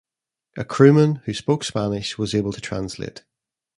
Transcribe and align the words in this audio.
A 0.57 0.65
crewman 0.65 1.17
who 1.25 1.33
spoke 1.35 1.63
Spanish 1.63 2.17
was 2.17 2.33
able 2.33 2.51
to 2.53 2.59
translate. 2.59 3.23